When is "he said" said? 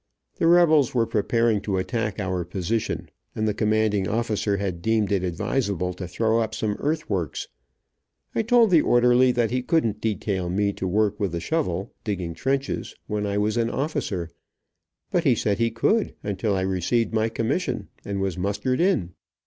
15.23-15.59